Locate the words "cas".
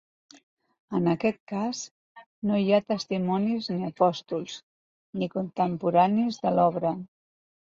1.51-1.81